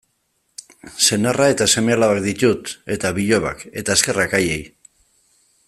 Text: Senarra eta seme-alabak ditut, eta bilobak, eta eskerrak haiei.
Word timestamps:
Senarra 1.07 1.49
eta 1.55 1.67
seme-alabak 1.73 2.21
ditut, 2.23 2.73
eta 2.97 3.13
bilobak, 3.19 3.63
eta 3.83 3.99
eskerrak 3.99 4.35
haiei. 4.39 4.61